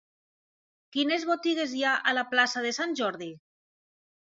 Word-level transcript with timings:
Quines 0.97 1.27
botigues 1.33 1.77
hi 1.77 1.85
ha 1.91 1.95
a 2.13 2.17
la 2.21 2.27
plaça 2.35 2.67
de 2.67 2.77
Sant 2.83 3.01
Jordi? 3.05 3.33